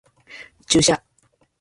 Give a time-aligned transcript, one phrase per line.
[0.67, 0.99] 注射